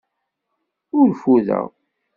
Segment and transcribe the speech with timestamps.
[0.99, 1.65] Ur ffudeɣ.